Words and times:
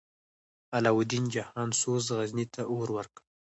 علاوالدین 0.77 1.25
جهان 1.35 1.69
سوز، 1.81 2.05
غزني 2.17 2.45
ته 2.53 2.61
اور 2.71 2.87
ورکړ. 2.97 3.21